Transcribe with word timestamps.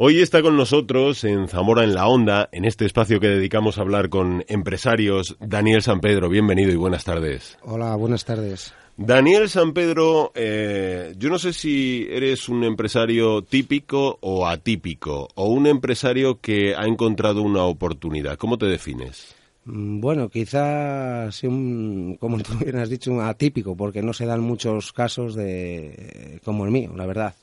Hoy 0.00 0.20
está 0.20 0.42
con 0.42 0.56
nosotros 0.56 1.24
en 1.24 1.48
Zamora 1.48 1.82
en 1.82 1.92
la 1.92 2.06
Onda, 2.06 2.48
en 2.52 2.64
este 2.64 2.86
espacio 2.86 3.18
que 3.18 3.26
dedicamos 3.26 3.78
a 3.78 3.80
hablar 3.80 4.10
con 4.10 4.44
empresarios, 4.46 5.36
Daniel 5.40 5.82
San 5.82 6.00
Pedro. 6.00 6.28
Bienvenido 6.28 6.70
y 6.70 6.76
buenas 6.76 7.02
tardes. 7.02 7.58
Hola, 7.62 7.96
buenas 7.96 8.24
tardes. 8.24 8.72
Daniel 8.96 9.48
San 9.48 9.72
Pedro, 9.72 10.30
eh, 10.36 11.16
yo 11.18 11.30
no 11.30 11.40
sé 11.40 11.52
si 11.52 12.06
eres 12.08 12.48
un 12.48 12.62
empresario 12.62 13.42
típico 13.42 14.18
o 14.20 14.46
atípico, 14.46 15.30
o 15.34 15.48
un 15.48 15.66
empresario 15.66 16.38
que 16.40 16.76
ha 16.76 16.86
encontrado 16.86 17.42
una 17.42 17.64
oportunidad. 17.64 18.36
¿Cómo 18.36 18.56
te 18.56 18.66
defines? 18.66 19.34
Mm, 19.64 19.98
bueno, 19.98 20.28
quizás, 20.28 21.42
como 21.42 22.38
tú 22.38 22.52
bien 22.64 22.76
has 22.76 22.88
dicho, 22.88 23.10
un 23.10 23.20
atípico, 23.20 23.76
porque 23.76 24.00
no 24.00 24.12
se 24.12 24.26
dan 24.26 24.42
muchos 24.42 24.92
casos 24.92 25.34
de 25.34 26.40
como 26.44 26.64
el 26.66 26.70
mío, 26.70 26.92
la 26.94 27.04
verdad. 27.04 27.34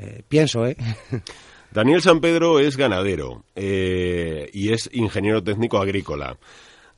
Eh, 0.00 0.22
pienso, 0.26 0.66
¿eh? 0.66 0.76
Daniel 1.72 2.02
San 2.02 2.20
Pedro 2.20 2.60
es 2.60 2.76
ganadero 2.76 3.44
eh, 3.54 4.50
y 4.52 4.72
es 4.72 4.90
ingeniero 4.92 5.42
técnico 5.42 5.78
agrícola. 5.78 6.36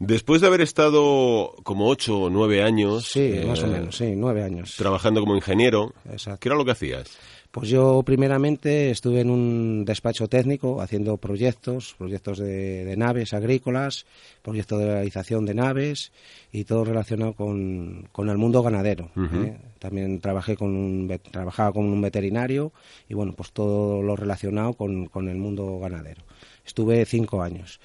Después 0.00 0.40
de 0.40 0.48
haber 0.48 0.60
estado 0.60 1.54
como 1.62 1.88
ocho 1.88 2.22
o 2.22 2.30
nueve 2.30 2.62
años... 2.62 3.08
Sí, 3.08 3.40
más 3.46 3.62
o 3.62 3.68
menos, 3.68 3.96
sí, 3.96 4.14
nueve 4.16 4.42
años. 4.42 4.74
Trabajando 4.76 5.20
como 5.20 5.36
ingeniero, 5.36 5.94
¿qué 6.40 6.48
era 6.48 6.56
lo 6.56 6.64
que 6.64 6.72
hacías? 6.72 7.16
Pues 7.54 7.68
yo 7.68 8.02
primeramente 8.02 8.90
estuve 8.90 9.20
en 9.20 9.30
un 9.30 9.84
despacho 9.84 10.26
técnico 10.26 10.80
haciendo 10.80 11.18
proyectos, 11.18 11.94
proyectos 11.96 12.38
de, 12.38 12.92
naves 12.96 13.32
agrícolas, 13.32 14.06
proyectos 14.42 14.80
de 14.80 14.86
realización 14.86 15.46
de 15.46 15.54
naves 15.54 16.10
y 16.50 16.64
todo 16.64 16.84
relacionado 16.84 17.34
con, 17.34 18.08
el 18.18 18.38
mundo 18.38 18.60
ganadero. 18.60 19.08
¿eh? 19.16 19.56
También 19.78 20.18
trabajé 20.18 20.56
con 20.56 20.74
un, 20.74 21.20
trabajaba 21.30 21.70
con 21.72 21.84
un 21.84 22.00
veterinario 22.00 22.72
y 23.08 23.14
bueno, 23.14 23.34
pues 23.36 23.52
todo 23.52 24.02
lo 24.02 24.16
relacionado 24.16 24.72
con, 24.72 25.06
con 25.06 25.28
el 25.28 25.36
mundo 25.36 25.78
ganadero. 25.78 26.24
Estuve 26.66 27.04
cinco 27.04 27.40
años 27.40 27.78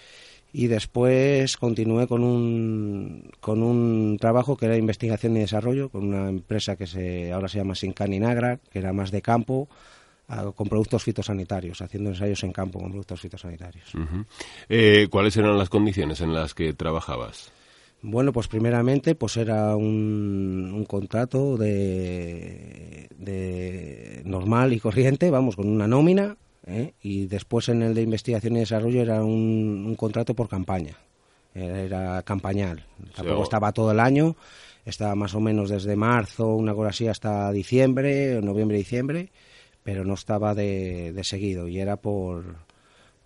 y 0.52 0.68
después 0.68 1.58
continué 1.58 2.08
con 2.08 2.24
un, 2.24 3.30
con 3.40 3.62
un 3.62 4.18
trabajo 4.20 4.58
que 4.58 4.66
era 4.66 4.78
investigación 4.78 5.38
y 5.38 5.42
desarrollo 5.42 5.90
con 5.90 6.06
una 6.06 6.30
empresa 6.30 6.76
que 6.76 6.88
se, 6.88 7.32
ahora 7.32 7.48
se 7.48 7.60
llama 7.60 7.76
Sincan 7.76 8.20
Nagra, 8.20 8.60
que 8.72 8.80
era 8.80 8.94
más 8.94 9.12
de 9.12 9.22
campo, 9.22 9.70
con 10.56 10.68
productos 10.68 11.04
fitosanitarios, 11.04 11.82
haciendo 11.82 12.12
ensayos 12.12 12.44
en 12.44 12.52
campo 12.52 12.80
con 12.80 12.92
productos 12.92 13.20
fitosanitarios. 13.20 13.92
Eh, 14.68 15.08
¿Cuáles 15.10 15.36
eran 15.38 15.58
las 15.58 15.70
condiciones 15.70 16.22
en 16.22 16.34
las 16.34 16.54
que 16.54 16.74
trabajabas? 16.74 17.52
Bueno, 18.02 18.32
pues 18.32 18.48
primeramente 18.48 19.16
pues 19.16 19.38
era 19.38 19.76
un, 19.76 20.72
un 20.74 20.86
contrato 20.86 21.58
de, 21.58 23.08
de 23.18 24.22
normal 24.24 24.72
y 24.72 24.80
corriente, 24.80 25.30
vamos, 25.30 25.56
con 25.56 25.68
una 25.68 25.88
nómina, 25.88 26.38
¿eh? 26.66 26.94
y 27.02 27.26
después 27.28 27.70
en 27.70 27.82
el 27.82 27.94
de 27.94 28.02
investigación 28.02 28.56
y 28.56 28.60
desarrollo 28.60 29.02
era 29.02 29.24
un, 29.24 29.96
contrato 29.98 30.34
por 30.34 30.50
campaña, 30.50 30.98
era, 31.54 32.22
campañal, 32.24 32.86
tampoco 33.16 33.44
estaba 33.44 33.72
todo 33.72 33.92
el 33.92 34.00
año, 34.00 34.36
estaba 34.86 35.16
más 35.16 35.36
o 35.36 35.40
menos 35.40 35.70
desde 35.70 35.96
marzo, 35.96 36.56
una 36.56 36.74
cosa 36.74 36.90
así, 36.90 37.08
hasta 37.08 37.52
diciembre, 37.52 38.40
noviembre, 38.42 38.78
diciembre, 38.78 39.32
pero 39.84 40.06
no 40.06 40.14
estaba 40.14 40.54
de, 40.56 41.12
de 41.14 41.24
seguido. 41.24 41.68
Y 41.68 41.80
era 41.80 41.98
por 41.98 42.69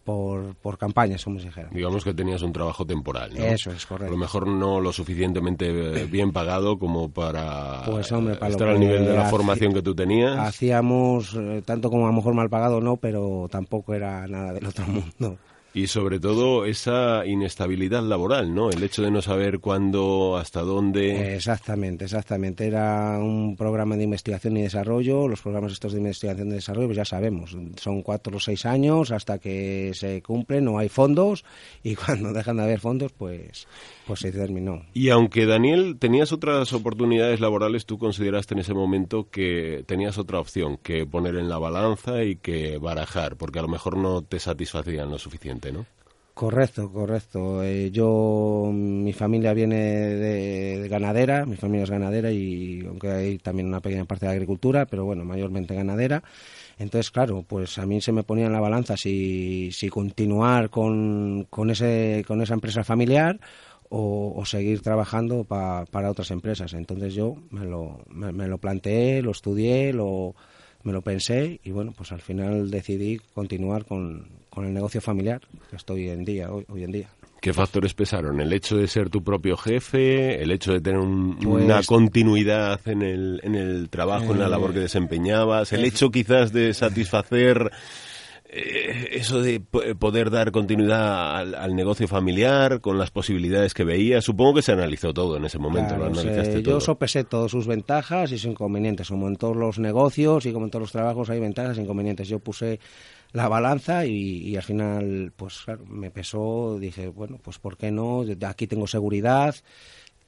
por, 0.03 0.55
por 0.55 0.77
campañas, 0.77 1.23
como 1.23 1.39
se 1.39 1.45
dijera. 1.45 1.69
Digamos 1.71 2.03
que 2.03 2.13
tenías 2.13 2.41
un 2.41 2.51
trabajo 2.51 2.85
temporal, 2.85 3.33
¿no? 3.33 3.43
Eso 3.43 3.71
es 3.71 3.85
correcto. 3.85 4.07
A 4.07 4.11
lo 4.11 4.17
mejor 4.17 4.47
no 4.47 4.79
lo 4.79 4.91
suficientemente 4.91 6.05
bien 6.05 6.31
pagado 6.31 6.77
como 6.77 7.09
para, 7.09 7.83
pues, 7.85 8.11
hombre, 8.11 8.35
para 8.35 8.51
estar 8.51 8.67
al 8.67 8.79
nivel 8.79 9.05
de 9.05 9.13
la 9.13 9.25
formación 9.25 9.73
que 9.73 9.81
tú 9.81 9.95
tenías. 9.95 10.37
Hacíamos, 10.37 11.35
eh, 11.35 11.61
tanto 11.65 11.89
como 11.89 12.05
a 12.05 12.09
lo 12.09 12.13
mejor 12.13 12.33
mal 12.33 12.49
pagado 12.49 12.81
no, 12.81 12.97
pero 12.97 13.47
tampoco 13.49 13.93
era 13.93 14.27
nada 14.27 14.53
del 14.53 14.65
otro 14.65 14.85
mundo. 14.85 15.37
Y 15.73 15.87
sobre 15.87 16.19
todo 16.19 16.65
esa 16.65 17.25
inestabilidad 17.25 18.03
laboral, 18.03 18.53
¿no? 18.53 18.69
El 18.69 18.83
hecho 18.83 19.01
de 19.01 19.11
no 19.11 19.21
saber 19.21 19.59
cuándo, 19.59 20.37
hasta 20.37 20.61
dónde. 20.61 21.35
Exactamente, 21.35 22.05
exactamente. 22.05 22.67
Era 22.67 23.17
un 23.19 23.55
programa 23.55 23.95
de 23.97 24.03
investigación 24.03 24.57
y 24.57 24.61
desarrollo. 24.61 25.27
Los 25.27 25.41
programas 25.41 25.71
estos 25.71 25.93
de 25.93 25.99
investigación 25.99 26.49
y 26.49 26.53
desarrollo, 26.53 26.87
pues 26.87 26.97
ya 26.97 27.05
sabemos, 27.05 27.57
son 27.77 28.01
cuatro 28.01 28.37
o 28.37 28.39
seis 28.39 28.65
años 28.65 29.11
hasta 29.11 29.39
que 29.39 29.91
se 29.93 30.21
cumplen, 30.21 30.65
no 30.65 30.77
hay 30.77 30.89
fondos 30.89 31.43
y 31.83 31.95
cuando 31.95 32.33
dejan 32.33 32.57
de 32.57 32.63
haber 32.63 32.79
fondos, 32.79 33.11
pues, 33.11 33.67
pues 34.05 34.19
se 34.19 34.31
terminó. 34.31 34.83
Y 34.93 35.09
aunque 35.09 35.45
Daniel 35.45 35.97
tenías 35.99 36.31
otras 36.31 36.73
oportunidades 36.73 37.39
laborales, 37.39 37.85
tú 37.85 37.97
consideraste 37.97 38.53
en 38.53 38.59
ese 38.59 38.73
momento 38.73 39.29
que 39.29 39.83
tenías 39.87 40.17
otra 40.17 40.39
opción 40.39 40.77
que 40.77 41.05
poner 41.05 41.35
en 41.35 41.49
la 41.49 41.57
balanza 41.57 42.23
y 42.23 42.35
que 42.35 42.77
barajar, 42.77 43.35
porque 43.37 43.59
a 43.59 43.63
lo 43.63 43.67
mejor 43.67 43.97
no 43.97 44.21
te 44.21 44.39
satisfacían 44.39 45.09
lo 45.09 45.19
suficiente. 45.19 45.62
Correcto, 46.33 46.91
correcto. 46.91 47.63
Eh, 47.63 47.91
yo, 47.91 48.71
mi 48.73 49.13
familia 49.13 49.53
viene 49.53 49.75
de, 49.77 50.87
ganadera, 50.89 51.45
mi 51.45 51.55
familia 51.57 51.83
es 51.83 51.91
ganadera 51.91 52.31
y 52.31 52.83
aunque 52.87 53.11
hay 53.11 53.37
también 53.37 53.67
una 53.67 53.81
pequeña 53.81 54.05
parte 54.05 54.25
de 54.25 54.31
agricultura, 54.31 54.87
pero 54.87 55.05
bueno, 55.05 55.23
mayormente 55.25 55.75
ganadera. 55.75 56.23
Entonces, 56.79 57.11
claro, 57.11 57.43
pues 57.47 57.77
a 57.77 57.85
mí 57.85 58.01
se 58.01 58.11
me 58.11 58.23
ponía 58.23 58.47
en 58.47 58.51
la 58.53 58.59
balanza 58.59 58.97
si, 58.97 59.71
si 59.71 59.89
continuar 59.89 60.71
con, 60.71 61.45
con, 61.51 61.69
ese, 61.69 62.25
con 62.27 62.41
esa 62.41 62.55
empresa 62.55 62.83
familiar 62.83 63.39
o, 63.89 64.43
seguir 64.45 64.81
trabajando 64.81 65.43
para 65.43 66.09
otras 66.09 66.31
empresas. 66.31 66.73
Entonces 66.73 67.13
yo 67.13 67.35
me 67.51 67.65
lo, 67.65 67.99
me 68.09 68.47
lo 68.47 68.57
planteé, 68.57 69.21
lo 69.21 69.31
estudié, 69.31 69.93
lo, 69.93 70.33
me 70.83 70.93
lo 70.93 71.01
pensé 71.01 71.59
y 71.63 71.71
bueno, 71.71 71.93
pues 71.95 72.11
al 72.11 72.21
final 72.21 72.69
decidí 72.71 73.19
continuar 73.33 73.85
con, 73.85 74.27
el 74.61 74.73
negocio 74.73 75.01
familiar 75.01 75.41
que 75.69 75.75
estoy 75.75 76.09
en 76.09 76.23
día, 76.23 76.51
hoy, 76.51 76.83
en 76.83 76.91
día. 76.91 77.09
¿Qué 77.41 77.53
factores 77.53 77.93
pesaron? 77.93 78.39
¿El 78.39 78.53
hecho 78.53 78.77
de 78.77 78.87
ser 78.87 79.09
tu 79.09 79.23
propio 79.23 79.57
jefe? 79.57 80.41
¿El 80.41 80.51
hecho 80.51 80.71
de 80.71 80.79
tener 80.79 80.99
una 80.99 81.75
pues 81.75 81.87
continuidad 81.87 82.79
en 82.87 83.01
el, 83.01 83.41
en 83.43 83.55
el 83.55 83.89
trabajo, 83.89 84.31
en 84.31 84.39
la 84.39 84.47
labor 84.47 84.71
que 84.71 84.79
eh, 84.79 84.83
desempeñabas? 84.83 85.73
¿El 85.73 85.83
hecho 85.83 86.09
quizás 86.09 86.53
de 86.53 86.73
satisfacer 86.73 87.71
eh, 88.55 89.09
eso 89.13 89.41
de 89.41 89.59
poder 89.59 90.29
dar 90.29 90.51
continuidad 90.51 91.55
al, 91.55 91.75
negocio 91.75 92.07
familiar 92.07 92.81
con 92.81 92.99
las 92.99 93.09
posibilidades 93.09 93.73
que 93.73 93.83
veía, 93.83 94.21
supongo 94.21 94.53
que 94.53 94.61
se 94.61 94.71
analizó 94.71 95.11
todo 95.11 95.37
en 95.37 95.45
ese 95.45 95.57
momento, 95.57 95.97
lo 95.97 96.05
analizaste 96.05 96.61
Yo 96.61 96.79
sopesé 96.79 97.23
todas 97.23 97.49
sus 97.49 97.65
ventajas 97.65 98.31
y 98.31 98.37
sus 98.37 98.51
inconvenientes, 98.51 99.09
como 99.09 99.27
en 99.27 99.37
todos 99.37 99.57
los 99.57 99.79
negocios 99.79 100.45
y 100.45 100.53
como 100.53 100.65
en 100.65 100.71
todos 100.71 100.83
los 100.83 100.91
trabajos 100.91 101.31
hay 101.31 101.39
ventajas 101.39 101.79
e 101.79 101.81
inconvenientes. 101.81 102.27
Yo 102.27 102.37
puse 102.37 102.79
la 103.33 103.47
balanza 103.47 104.05
y, 104.05 104.55
al 104.55 104.63
final, 104.63 105.33
pues 105.35 105.61
claro, 105.65 105.85
me 105.85 106.11
pesó, 106.11 106.77
dije, 106.79 107.07
bueno, 107.07 107.39
pues 107.41 107.59
¿por 107.59 107.77
qué 107.77 107.91
no? 107.91 108.23
Aquí 108.47 108.67
tengo 108.67 108.87
seguridad, 108.87 109.55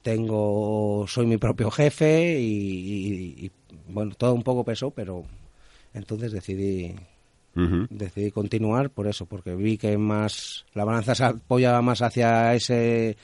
tengo, 0.02 1.06
soy 1.08 1.26
mi 1.26 1.38
propio 1.38 1.70
jefe 1.70 2.38
y 2.40 3.50
bueno, 3.88 4.14
todo 4.16 4.34
un 4.34 4.42
poco 4.42 4.64
pesó, 4.64 4.90
pero 4.90 5.24
entonces 5.94 6.32
decidí 6.32 6.94
Decidí 7.88 8.30
continuar 8.32 8.90
por 8.90 9.06
eso, 9.06 9.24
porque 9.24 9.54
vi 9.54 9.78
que 9.78 9.96
más 9.96 10.66
la 10.74 10.84
balanza 10.84 11.14
se 11.14 11.24
apoyaba 11.24 11.80
más 11.80 12.02
hacia 12.02 12.54
ese 12.54 13.16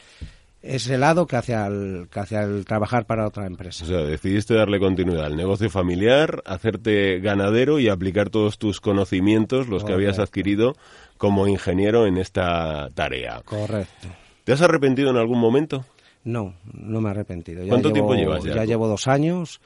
ese 0.62 0.96
lado 0.96 1.26
que 1.26 1.36
hacia 1.36 1.66
el, 1.66 2.08
que 2.10 2.20
hacia 2.20 2.42
el 2.42 2.64
trabajar 2.64 3.04
para 3.04 3.26
otra 3.26 3.46
empresa. 3.46 3.84
O 3.84 3.88
sea, 3.88 3.98
decidiste 3.98 4.54
darle 4.54 4.78
continuidad 4.78 5.26
al 5.26 5.36
negocio 5.36 5.68
familiar, 5.68 6.42
hacerte 6.46 7.20
ganadero 7.20 7.78
y 7.78 7.88
aplicar 7.88 8.30
todos 8.30 8.58
tus 8.58 8.80
conocimientos, 8.80 9.68
los 9.68 9.84
que 9.84 9.92
habías 9.92 10.18
adquirido 10.18 10.76
como 11.18 11.46
ingeniero 11.46 12.06
en 12.06 12.16
esta 12.16 12.88
tarea. 12.94 13.42
Correcto. 13.44 14.08
¿Te 14.44 14.52
has 14.52 14.62
arrepentido 14.62 15.10
en 15.10 15.16
algún 15.16 15.38
momento? 15.38 15.84
No, 16.24 16.54
no 16.72 17.00
me 17.00 17.08
he 17.08 17.10
arrepentido. 17.10 17.66
¿Cuánto 17.66 17.92
tiempo 17.92 18.14
llevas 18.14 18.44
ya? 18.44 18.54
Ya 18.54 18.64
llevo 18.64 18.86
dos 18.86 19.08
años 19.08 19.60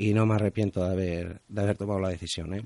y 0.00 0.14
no 0.14 0.24
me 0.24 0.34
arrepiento 0.34 0.82
de 0.82 0.90
haber, 0.90 1.40
de 1.46 1.60
haber 1.60 1.76
tomado 1.76 2.00
la 2.00 2.08
decisión. 2.08 2.54
¿eh? 2.54 2.62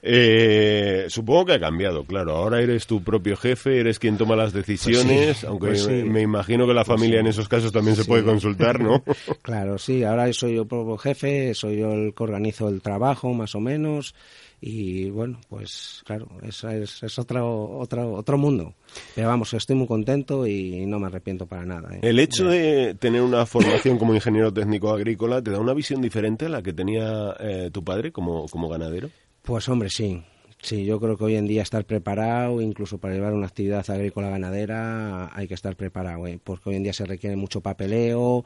Eh, 0.00 1.06
supongo 1.08 1.46
que 1.46 1.52
ha 1.54 1.60
cambiado, 1.60 2.04
claro. 2.04 2.36
Ahora 2.36 2.62
eres 2.62 2.86
tu 2.86 3.02
propio 3.02 3.36
jefe, 3.36 3.80
eres 3.80 3.98
quien 3.98 4.16
toma 4.16 4.36
las 4.36 4.52
decisiones, 4.52 5.38
pues 5.38 5.44
aunque 5.44 5.66
pues 5.66 5.88
me, 5.88 6.22
imagino 6.22 6.68
que 6.68 6.72
la 6.72 6.84
pues 6.84 6.96
familia 6.96 7.18
en 7.18 7.26
esos 7.26 7.48
casos 7.48 7.72
también 7.72 7.96
se 7.96 8.04
puede 8.04 8.22
consultar, 8.22 8.80
¿no? 8.80 9.02
claro, 9.42 9.76
sí. 9.76 10.04
Ahora 10.04 10.32
soy 10.32 10.54
yo 10.54 10.66
propio 10.66 10.96
jefe, 10.98 11.52
soy 11.52 11.78
yo 11.78 11.90
el 11.92 12.14
que 12.14 12.22
organizo 12.22 12.68
el 12.68 12.80
trabajo, 12.80 13.34
más 13.34 13.54
o 13.56 13.60
menos. 13.60 14.14
Y 14.60 15.08
bueno, 15.08 15.40
pues 15.48 16.02
claro, 16.04 16.28
eso 16.42 16.68
es, 16.68 17.02
es 17.02 17.18
otro, 17.18 17.78
otro, 17.78 18.12
otro 18.12 18.36
mundo. 18.36 18.74
Pero 19.14 19.28
vamos, 19.28 19.54
estoy 19.54 19.74
muy 19.74 19.86
contento 19.86 20.46
y 20.46 20.84
no 20.86 20.98
me 20.98 21.06
arrepiento 21.06 21.46
para 21.46 21.64
nada. 21.64 21.94
¿eh? 21.94 22.00
El 22.02 22.18
hecho 22.18 22.48
de 22.48 22.94
tener 22.94 23.22
una 23.22 23.46
formación 23.46 23.98
como 23.98 24.14
ingeniero 24.14 24.52
técnico 24.52 24.90
agrícola 24.90 25.42
te 25.42 25.50
da 25.50 25.58
una 25.58 25.72
visión 25.72 26.02
diferente 26.02 26.46
a 26.46 26.50
la 26.50 26.62
que 26.62 26.74
tenía 26.74 27.34
eh, 27.40 27.70
tu 27.72 27.82
padre 27.82 28.12
como, 28.12 28.46
como 28.48 28.68
ganadero. 28.68 29.08
Pues 29.42 29.68
hombre, 29.68 29.88
sí. 29.88 30.22
Sí, 30.62 30.84
yo 30.84 31.00
creo 31.00 31.16
que 31.16 31.24
hoy 31.24 31.36
en 31.36 31.46
día 31.46 31.62
estar 31.62 31.86
preparado, 31.86 32.60
incluso 32.60 32.98
para 32.98 33.14
llevar 33.14 33.32
una 33.32 33.46
actividad 33.46 33.88
agrícola 33.88 34.28
ganadera, 34.28 35.34
hay 35.34 35.48
que 35.48 35.54
estar 35.54 35.74
preparado, 35.74 36.26
¿eh? 36.26 36.38
porque 36.42 36.68
hoy 36.68 36.76
en 36.76 36.82
día 36.82 36.92
se 36.92 37.06
requiere 37.06 37.34
mucho 37.34 37.62
papeleo, 37.62 38.44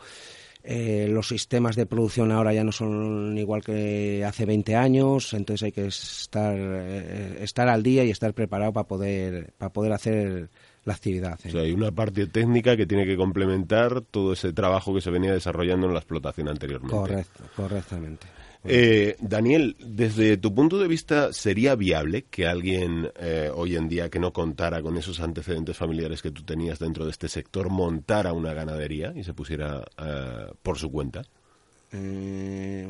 Eh, 0.67 1.09
los 1.11 1.29
sistemas 1.29 1.77
de 1.77 1.85
producción 1.85 2.33
ahora 2.33 2.55
ya 2.55 2.65
no 2.65 2.73
son 2.73 3.37
igual 3.37 3.63
que 3.63 4.25
hace 4.25 4.47
20 4.47 4.75
años, 4.75 5.35
entonces 5.35 5.65
hay 5.65 5.73
que 5.73 5.87
estar, 5.87 6.57
eh, 6.57 7.37
estar 7.41 7.69
al 7.69 7.83
día 7.83 8.03
y 8.03 8.11
estar 8.11 8.33
preparado 8.33 8.73
para 8.73 8.89
poder, 8.89 9.53
para 9.59 9.71
poder 9.71 9.93
hacer 9.93 10.49
la 10.85 10.95
actividad. 10.95 11.39
O 11.47 11.51
sea, 11.51 11.61
hay 11.61 11.73
una 11.73 11.93
parte 11.93 12.27
técnica 12.29 12.79
que 12.79 12.87
tiene 12.87 13.05
que 13.05 13.15
complementar 13.15 14.01
todo 14.01 14.33
ese 14.33 14.55
trabajo 14.55 14.95
que 14.95 15.03
se 15.03 15.11
venía 15.11 15.35
desarrollando 15.35 15.87
en 15.87 15.93
la 15.93 15.99
explotación 15.99 16.49
anteriormente. 16.49 16.97
Correcto, 16.97 17.45
correctamente. 17.55 18.27
Eh, 18.67 19.17
Daniel, 19.21 19.77
desde 19.79 20.39
tu 20.39 20.55
punto 20.55 20.79
de 20.79 20.89
vista, 20.89 21.33
¿sería 21.35 21.75
viable 21.75 22.25
que 22.25 22.47
alguien 22.47 23.11
eh, 23.21 23.51
hoy 23.55 23.77
en 23.77 23.89
día 23.89 24.09
que 24.09 24.19
no 24.19 24.33
contara 24.33 24.81
con 24.81 24.97
esos 24.97 25.21
antecedentes 25.21 25.77
familiares 25.77 26.23
que 26.23 26.31
tú 26.31 26.43
tenías 26.45 26.79
dentro 26.79 27.05
de 27.05 27.11
este 27.11 27.29
sector 27.29 27.69
montara 27.69 28.33
una 28.33 28.55
ganadería 28.55 29.13
y 29.15 29.23
se 29.23 29.35
pusiera 29.35 29.85
eh, 29.99 30.47
por 30.63 30.79
su 30.79 30.91
cuenta? 30.91 31.23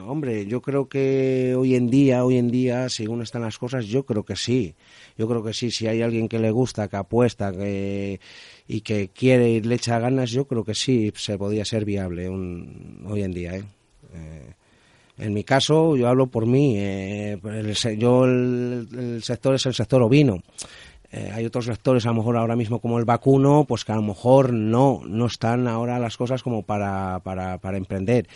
hombre, 0.06 0.47
yo 0.47 0.62
creo 0.62 0.88
que 0.88 1.55
hoy 1.55 1.75
en 1.75 1.91
día, 1.91 2.25
hoy 2.25 2.38
en 2.38 2.50
día, 2.50 2.88
según 2.88 3.21
están 3.21 3.43
las 3.43 3.59
cosas, 3.59 3.85
yo 3.85 4.06
creo 4.06 4.25
que 4.25 4.35
sí. 4.35 4.75
Yo 5.19 5.29
creo 5.29 5.44
que 5.44 5.53
sí. 5.53 5.71
Si 5.71 5.87
hay 5.87 6.00
alguien 6.00 6.26
que 6.26 6.38
le 6.38 6.50
gusta, 6.50 6.88
que 6.88 6.97
apuesta, 6.97 7.53
que 7.53 8.19
y 8.67 8.81
que 8.81 9.09
quiere 9.09 9.50
y 9.50 9.61
le 9.61 9.75
echa 9.75 9.99
ganas, 9.99 10.31
yo 10.31 10.47
creo 10.47 10.65
que 10.65 10.75
sí 10.75 11.12
se 11.17 11.37
podría 11.37 11.67
ser 11.67 11.85
viable 11.85 12.31
hoy 12.31 13.23
en 13.23 13.32
día. 13.35 13.56
¿eh? 13.56 13.65
En 15.19 15.32
mi 15.32 15.44
caso, 15.44 15.96
yo 15.96 16.08
hablo 16.08 16.26
por 16.26 16.46
mí. 16.46 16.76
Eh, 16.76 17.38
el, 17.44 17.75
yo 17.99 18.25
el, 18.25 19.20
sector 19.22 19.55
es 19.55 19.66
el 19.66 19.75
sector 19.75 20.02
ovino. 20.02 20.43
Eh, 21.12 21.31
hay 21.32 21.44
otros 21.44 21.66
sectores, 21.66 22.05
a 22.06 22.08
lo 22.08 22.16
mejor 22.16 22.37
ahora 22.37 22.56
mismo 22.56 22.81
como 22.81 22.99
el 22.99 23.05
vacuno, 23.05 23.64
pues 23.69 23.84
que 23.84 23.93
a 23.93 23.96
lo 23.96 24.02
mejor 24.02 24.52
no, 24.52 25.02
no 25.06 25.26
están 25.26 25.69
ahora 25.69 26.00
las 26.00 26.16
cosas 26.16 26.43
como 26.43 26.62
para, 26.62 27.20
para, 27.20 27.58
para 27.58 27.76
emprender. 27.76 28.26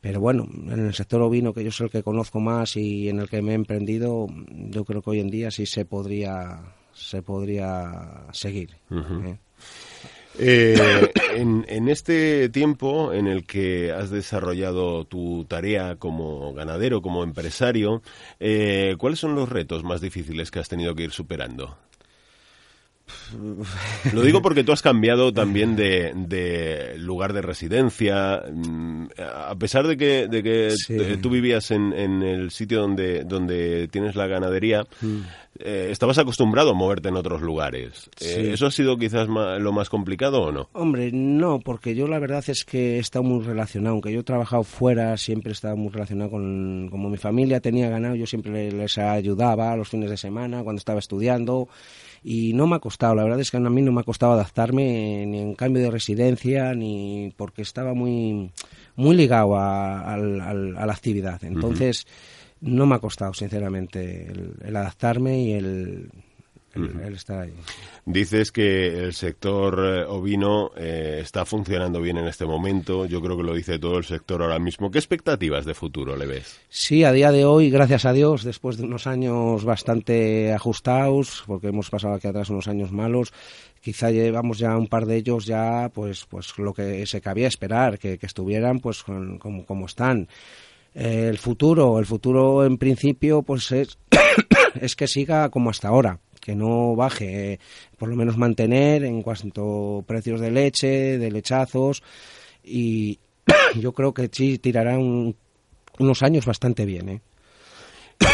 Pero 0.00 0.20
bueno, 0.20 0.48
en 0.68 0.86
el 0.86 0.94
sector 0.94 1.22
ovino, 1.22 1.52
que 1.52 1.64
yo 1.64 1.70
soy 1.70 1.86
el 1.86 1.90
que 1.90 2.02
conozco 2.02 2.40
más 2.40 2.76
y 2.76 3.08
en 3.08 3.20
el 3.20 3.28
que 3.28 3.40
me 3.40 3.52
he 3.52 3.54
emprendido, 3.54 4.26
yo 4.48 4.84
creo 4.84 5.00
que 5.00 5.10
hoy 5.10 5.20
en 5.20 5.30
día 5.30 5.50
sí 5.50 5.64
se 5.64 5.84
podría, 5.84 6.60
se 6.92 7.22
podría 7.22 8.26
seguir. 8.32 8.70
Eh, 8.90 9.36
en, 10.38 11.88
este 11.88 12.48
tiempo 12.48 13.12
en 13.12 13.26
el 13.26 13.44
que 13.44 13.92
has 13.92 14.10
desarrollado 14.10 15.04
tu 15.04 15.44
tarea 15.44 15.96
como 15.96 16.52
ganadero, 16.54 17.02
como 17.02 17.22
empresario, 17.22 18.02
eh, 18.40 18.96
¿cuáles 18.98 19.18
son 19.18 19.34
los 19.34 19.48
retos 19.48 19.84
más 19.84 20.00
difíciles 20.00 20.50
que 20.50 20.58
has 20.58 20.68
tenido 20.68 20.94
que 20.94 21.04
ir 21.04 21.12
superando? 21.12 21.76
Lo 24.12 24.22
digo 24.22 24.42
porque 24.42 24.64
tú 24.64 24.72
has 24.72 24.82
cambiado 24.82 25.32
también 25.32 25.76
de, 25.76 26.94
lugar 26.98 27.32
de 27.32 27.42
residencia. 27.42 28.42
Mm, 28.52 29.06
a 29.18 29.54
pesar 29.56 29.86
de 29.86 29.96
que, 29.96 30.28
de 30.28 30.42
que 30.42 31.18
tú 31.20 31.30
vivías 31.30 31.70
en, 31.70 31.92
el 32.22 32.50
sitio 32.50 32.80
donde, 32.80 33.24
donde 33.24 33.88
tienes 33.88 34.16
la 34.16 34.26
ganadería, 34.26 34.84
mm. 35.00 35.18
eh, 35.58 35.88
estabas 35.90 36.18
acostumbrado 36.18 36.70
a 36.70 36.74
moverte 36.74 37.08
en 37.08 37.16
otros 37.16 37.42
lugares. 37.42 38.10
Eh, 38.20 38.50
¿Eso 38.52 38.66
ha 38.66 38.70
sido 38.70 38.96
quizás 38.96 39.28
lo 39.28 39.72
más 39.72 39.88
complicado 39.88 40.42
o 40.42 40.52
no? 40.52 40.68
Hombre, 40.72 41.10
no, 41.12 41.60
porque 41.60 41.94
yo 41.94 42.06
la 42.06 42.18
verdad 42.18 42.44
es 42.48 42.64
que 42.64 42.96
he 42.96 42.98
estado 42.98 43.22
muy 43.22 43.44
relacionado. 43.44 43.94
Aunque 43.94 44.12
yo 44.12 44.20
he 44.20 44.24
trabajado 44.24 44.62
fuera, 44.62 45.16
siempre 45.16 45.50
he 45.50 45.54
estado 45.54 45.76
muy 45.76 45.90
relacionado 45.90 46.30
con. 46.30 46.88
Como 46.90 47.08
mi 47.08 47.16
familia 47.16 47.60
tenía 47.60 47.88
ganado, 47.88 48.14
yo 48.14 48.26
siempre 48.26 48.70
les 48.70 48.98
ayudaba 48.98 49.76
los 49.76 49.88
fines 49.88 50.10
de 50.10 50.16
semana, 50.16 50.62
cuando 50.62 50.78
estaba 50.78 50.98
estudiando 50.98 51.68
y 52.24 52.52
no 52.52 52.66
me 52.66 52.76
ha 52.76 52.78
costado, 52.78 53.14
la 53.14 53.24
verdad 53.24 53.40
es 53.40 53.50
que 53.50 53.56
a 53.56 53.60
mí 53.60 53.82
no 53.82 53.92
me 53.92 54.00
ha 54.00 54.04
costado 54.04 54.32
adaptarme 54.32 55.26
ni 55.26 55.40
en 55.40 55.54
cambio 55.54 55.82
de 55.82 55.90
residencia 55.90 56.74
ni 56.74 57.32
porque 57.36 57.62
estaba 57.62 57.94
muy, 57.94 58.50
muy 58.96 59.16
ligado 59.16 59.56
a, 59.56 60.16
la 60.16 60.92
actividad. 60.92 61.42
Entonces, 61.44 62.06
no 62.60 62.86
me 62.86 62.94
ha 62.94 63.00
costado, 63.00 63.34
sinceramente, 63.34 64.30
el 64.64 64.76
adaptarme 64.76 65.42
y 65.42 65.52
el, 65.52 66.10
Dices 68.04 68.50
que 68.50 69.04
el 69.04 69.12
sector 69.12 69.78
eh, 69.78 70.04
ovino 70.04 70.70
eh, 70.76 71.20
está 71.22 71.44
funcionando 71.44 72.00
bien 72.00 72.16
en 72.16 72.26
este 72.26 72.46
momento. 72.46 73.06
Yo 73.06 73.20
creo 73.20 73.36
que 73.36 73.42
lo 73.42 73.54
dice 73.54 73.78
todo 73.78 73.98
el 73.98 74.04
sector 74.04 74.42
ahora 74.42 74.58
mismo. 74.58 74.90
¿Qué 74.90 74.98
expectativas 74.98 75.64
de 75.64 75.74
futuro 75.74 76.16
le 76.16 76.26
ves? 76.26 76.60
Sí, 76.68 77.04
a 77.04 77.12
día 77.12 77.30
de 77.30 77.44
hoy, 77.44 77.70
gracias 77.70 78.04
a 78.04 78.12
Dios, 78.12 78.42
después 78.42 78.76
de 78.76 78.84
unos 78.84 79.06
años 79.06 79.64
bastante 79.64 80.52
ajustados, 80.52 81.44
porque 81.46 81.68
hemos 81.68 81.90
pasado 81.90 82.14
aquí 82.14 82.28
atrás 82.28 82.50
unos 82.50 82.68
años 82.68 82.90
malos, 82.90 83.32
quizá 83.80 84.10
llevamos 84.10 84.58
ya 84.58 84.76
un 84.76 84.88
par 84.88 85.06
de 85.06 85.16
ellos 85.16 85.46
ya, 85.46 85.90
pues, 85.92 86.26
pues 86.26 86.56
lo 86.58 86.72
que 86.72 87.06
se 87.06 87.20
cabía 87.20 87.48
esperar, 87.48 87.98
que, 87.98 88.18
estuvieran, 88.22 88.80
pues, 88.80 89.02
como, 89.02 89.66
como 89.66 89.86
están. 89.86 90.28
Eh, 90.94 91.28
el 91.28 91.38
futuro, 91.38 91.98
el 91.98 92.06
futuro 92.06 92.64
en 92.64 92.78
principio, 92.78 93.42
pues 93.42 93.70
es, 93.72 93.98
es 94.80 94.96
que 94.96 95.06
siga 95.06 95.48
como 95.50 95.70
hasta 95.70 95.88
ahora 95.88 96.18
que 96.42 96.56
no 96.56 96.96
baje, 96.96 97.60
por 97.96 98.08
lo 98.08 98.16
menos 98.16 98.36
mantener 98.36 99.04
en 99.04 99.22
cuanto 99.22 100.04
precios 100.06 100.40
de 100.40 100.50
leche, 100.50 101.16
de 101.16 101.30
lechazos 101.30 102.02
y 102.64 103.20
yo 103.80 103.92
creo 103.92 104.12
que 104.12 104.28
sí 104.30 104.58
tirará 104.58 104.98
unos 104.98 106.22
años 106.22 106.44
bastante 106.44 106.84
bien. 106.84 107.08
¿eh? 107.08 107.20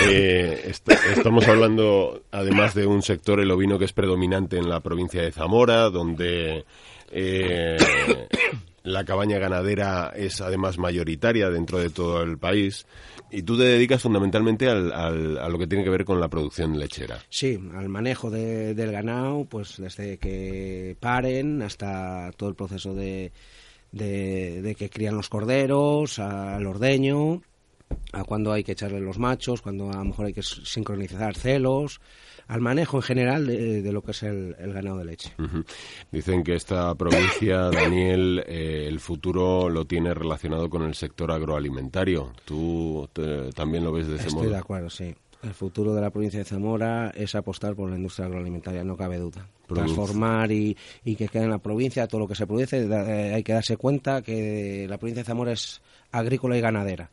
Eh, 0.07 0.73
estamos 1.13 1.47
hablando 1.49 2.23
además 2.31 2.75
de 2.75 2.87
un 2.87 3.03
sector, 3.03 3.41
el 3.41 3.51
ovino, 3.51 3.79
que 3.79 3.85
es 3.85 3.93
predominante 3.93 4.59
en 4.59 4.69
la 4.69 4.81
provincia 4.81 5.23
de 5.23 5.33
Zamora, 5.33 5.91
donde 5.91 6.65
eh, 7.11 7.77
la 8.83 9.05
cabaña 9.05 9.39
ganadera 9.39 10.13
es 10.15 10.41
además 10.41 10.79
mayoritaria 10.79 11.51
dentro 11.51 11.79
de 11.79 11.91
todo 11.91 12.23
el 12.23 12.39
país. 12.39 12.87
Y 13.31 13.43
tú 13.43 13.59
te 13.59 13.65
dedicas 13.65 14.01
fundamentalmente 14.01 14.69
al, 14.69 14.93
a 14.93 15.49
lo 15.49 15.59
que 15.59 15.67
tiene 15.67 15.85
que 15.85 15.91
ver 15.91 16.05
con 16.05 16.21
la 16.21 16.29
producción 16.29 16.79
lechera. 16.79 17.19
Sí, 17.29 17.59
al 17.75 17.89
manejo 17.89 18.31
del 18.31 18.91
ganado, 18.91 19.45
pues 19.45 19.77
desde 19.77 20.17
que 20.19 20.97
paren 20.99 21.61
hasta 21.61 22.31
todo 22.37 22.49
el 22.49 22.55
proceso 22.55 22.95
de, 22.95 23.33
de, 23.93 24.75
que 24.79 24.89
crían 24.89 25.17
los 25.17 25.29
corderos, 25.29 26.19
al 26.19 26.67
ordeño, 26.67 27.43
a 28.13 28.25
cuando 28.25 28.53
hay 28.53 28.65
que 28.65 28.73
echarle 28.73 29.01
los 29.01 29.19
machos, 29.19 29.63
cuando 29.63 29.91
a 29.91 29.97
lo 29.97 30.05
mejor 30.05 30.27
hay 30.27 30.33
que 30.33 30.43
sincronizar 30.43 31.37
celos, 31.37 32.01
al 32.47 32.61
manejo 32.61 32.99
en 32.99 33.03
general 33.03 33.47
de, 33.47 33.93
lo 33.93 34.03
que 34.03 34.13
es 34.13 34.23
el, 34.23 34.55
ganado 34.59 34.99
de 34.99 35.05
leche. 35.05 35.33
Dicen 36.11 36.43
que 36.43 36.55
esta 36.55 36.95
provincia, 36.95 37.71
Daniel, 37.71 38.43
eh, 38.47 38.87
el 38.89 39.01
futuro 39.01 39.69
lo 39.69 39.85
tiene 39.85 40.15
relacionado 40.15 40.71
con 40.71 40.83
el 40.83 40.95
sector 40.95 41.31
agroalimentario. 41.31 42.33
¿Tú 42.45 43.09
también 43.55 43.85
lo 43.85 43.93
ves 43.93 44.09
de 44.09 44.17
ese 44.17 44.31
modo? 44.31 44.41
Estoy 44.41 44.53
de 44.53 44.59
acuerdo, 44.59 44.91
sí. 44.91 45.15
El 45.43 45.55
futuro 45.55 45.95
de 45.95 46.01
la 46.01 46.11
provincia 46.11 46.41
de 46.41 46.45
Zamora 46.45 47.13
es 47.15 47.35
apostar 47.37 47.77
por 47.77 47.89
la 47.89 47.97
industria 47.97 48.27
agroalimentaria, 48.27 48.83
no 48.83 48.97
cabe 48.97 49.19
duda. 49.19 49.47
Transformar 49.69 50.51
y, 50.51 50.77
que 51.05 51.29
quede 51.29 51.45
en 51.45 51.51
la 51.51 51.59
provincia 51.59 52.09
todo 52.09 52.23
lo 52.23 52.27
que 52.27 52.35
se 52.35 52.47
produce. 52.47 52.85
Eh, 52.85 53.35
hay 53.35 53.43
que 53.45 53.53
darse 53.53 53.77
cuenta 53.77 54.23
que 54.23 54.87
la 54.89 54.99
provincia 54.99 55.23
de 55.23 55.27
Zamora 55.27 55.53
es 55.53 55.81
agrícola 56.11 56.57
y 56.57 56.61
ganadera. 56.61 57.11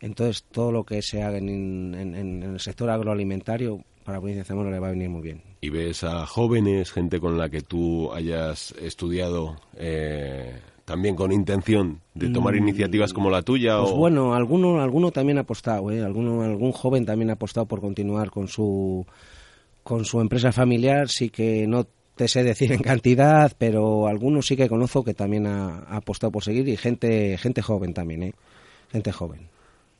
Entonces, 0.00 0.44
todo 0.44 0.72
lo 0.72 0.84
que 0.84 1.02
se 1.02 1.22
haga 1.22 1.38
en 1.38 2.42
el 2.42 2.60
sector 2.60 2.90
agroalimentario 2.90 3.82
para 4.04 4.18
la 4.18 4.20
provincia 4.20 4.42
de 4.42 4.46
Zamora 4.46 4.70
le 4.70 4.78
va 4.78 4.88
a 4.88 4.90
venir 4.90 5.08
muy 5.08 5.22
bien. 5.22 5.42
¿Y 5.62 5.70
ves 5.70 6.04
a 6.04 6.26
jóvenes, 6.26 6.92
gente 6.92 7.18
con 7.18 7.38
la 7.38 7.48
que 7.48 7.62
tú 7.62 8.12
hayas 8.12 8.72
estudiado 8.72 9.56
eh, 9.76 10.60
también 10.84 11.16
con 11.16 11.32
intención 11.32 12.00
de 12.12 12.28
tomar 12.28 12.54
mm, 12.54 12.58
iniciativas 12.58 13.14
como 13.14 13.30
la 13.30 13.42
tuya? 13.42 13.80
Pues 13.80 13.92
bueno, 13.92 14.34
alguno, 14.34 14.82
alguno 14.82 15.10
también 15.10 15.38
ha 15.38 15.42
apostado, 15.42 15.90
¿eh? 15.90 16.02
Alguno, 16.02 16.42
algún 16.42 16.72
joven 16.72 17.06
también 17.06 17.30
ha 17.30 17.34
apostado 17.34 17.66
por 17.66 17.80
continuar 17.80 18.30
con 18.30 18.46
su, 18.46 19.06
con 19.82 20.04
su 20.04 20.20
empresa 20.20 20.52
familiar, 20.52 21.08
sí 21.08 21.30
que 21.30 21.66
no 21.66 21.86
te 22.14 22.28
sé 22.28 22.44
decir 22.44 22.72
en 22.72 22.82
cantidad, 22.82 23.52
pero 23.56 24.06
algunos 24.06 24.46
sí 24.46 24.56
que 24.56 24.68
conozco 24.68 25.02
que 25.02 25.14
también 25.14 25.46
ha, 25.46 25.78
ha 25.78 25.96
apostado 25.96 26.30
por 26.30 26.44
seguir 26.44 26.68
y 26.68 26.76
gente, 26.76 27.38
gente 27.38 27.62
joven 27.62 27.94
también, 27.94 28.22
¿eh? 28.22 28.32
Gente 28.92 29.12
joven. 29.12 29.53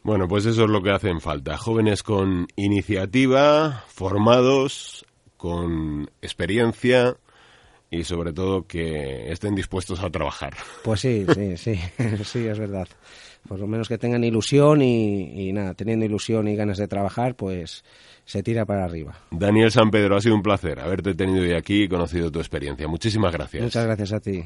Bueno, 0.04 0.28
pues 0.28 0.44
eso 0.44 0.64
es 0.64 0.70
lo 0.70 0.82
que 0.82 0.90
hacen 0.90 1.22
falta. 1.22 1.56
Jóvenes 1.56 2.02
con 2.02 2.46
iniciativa, 2.56 3.84
formados, 3.88 5.06
con 5.38 6.10
experiencia 6.20 7.16
y 7.90 8.04
sobre 8.04 8.34
todo 8.34 8.66
que 8.66 9.32
estén 9.32 9.54
dispuestos 9.54 10.02
a 10.02 10.10
trabajar. 10.10 10.54
Pues 10.82 11.00
sí, 11.00 11.24
sí, 11.34 11.56
sí, 11.56 11.80
sí, 12.24 12.46
es 12.46 12.58
verdad. 12.58 12.86
Por 13.48 13.58
lo 13.58 13.66
menos 13.66 13.88
que 13.88 13.96
tengan 13.96 14.22
ilusión 14.24 14.82
y, 14.82 15.50
nada, 15.54 15.72
teniendo 15.72 16.04
ilusión 16.04 16.48
y 16.48 16.56
ganas 16.56 16.76
de 16.76 16.86
trabajar, 16.86 17.34
pues 17.34 17.82
se 18.26 18.42
tira 18.42 18.66
para 18.66 18.84
arriba. 18.84 19.18
Daniel 19.30 19.70
San 19.70 19.90
Pedro, 19.90 20.16
ha 20.16 20.20
sido 20.20 20.34
un 20.34 20.42
placer 20.42 20.80
haberte 20.80 21.14
tenido 21.14 21.42
hoy 21.42 21.54
aquí 21.54 21.84
y 21.84 21.88
conocido 21.88 22.30
tu 22.30 22.40
experiencia. 22.40 22.86
Muchísimas 22.88 23.32
gracias. 23.32 23.62
Muchas 23.62 23.86
gracias 23.86 24.12
a 24.12 24.20
ti. 24.20 24.44